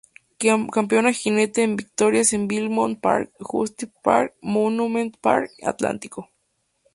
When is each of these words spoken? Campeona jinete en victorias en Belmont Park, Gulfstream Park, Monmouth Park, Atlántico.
Campeona 0.71 1.13
jinete 1.13 1.61
en 1.61 1.75
victorias 1.75 2.33
en 2.33 2.47
Belmont 2.47 2.99
Park, 2.99 3.33
Gulfstream 3.39 3.93
Park, 4.01 4.35
Monmouth 4.41 5.15
Park, 5.21 5.51
Atlántico. 5.63 6.27